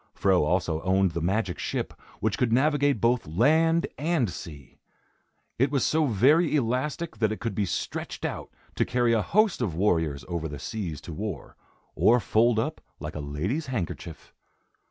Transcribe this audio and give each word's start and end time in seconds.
Fro 0.15 0.43
also 0.43 0.81
owned 0.81 1.11
the 1.11 1.21
magic 1.21 1.59
ship, 1.59 1.93
which 2.21 2.35
could 2.39 2.51
navigate 2.51 2.99
both 2.99 3.27
land 3.27 3.85
and 3.99 4.31
sea. 4.31 4.79
It 5.59 5.69
was 5.69 5.85
so 5.85 6.07
very 6.07 6.55
elastic 6.55 7.17
that 7.17 7.31
it 7.31 7.39
could 7.39 7.53
be 7.53 7.67
stretched 7.67 8.25
out 8.25 8.49
to 8.77 8.83
carry 8.83 9.13
a 9.13 9.21
host 9.21 9.61
of 9.61 9.75
warriors 9.75 10.25
over 10.27 10.47
the 10.47 10.57
seas 10.57 11.01
to 11.01 11.13
war, 11.13 11.55
or 11.93 12.19
fold 12.19 12.57
up 12.57 12.81
like 12.99 13.13
a 13.13 13.19
lady's 13.19 13.67
handkerchief. 13.67 14.33